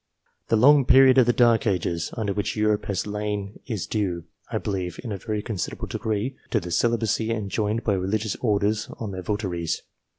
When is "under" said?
2.17-2.33